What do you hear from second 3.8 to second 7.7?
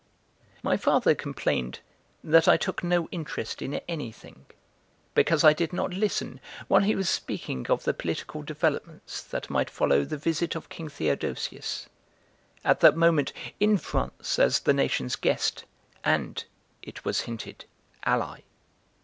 anything, because I did not listen while he was speaking